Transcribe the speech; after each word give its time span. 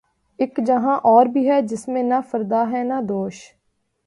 اک 0.39 0.59
جہاں 0.65 0.97
اور 1.03 1.25
بھی 1.25 1.47
ہے 1.49 1.61
جس 1.61 1.87
میں 1.87 2.03
نہ 2.03 2.19
فردا 2.31 2.63
ہے 2.71 2.83
نہ 2.83 3.01
دوش 3.09 3.41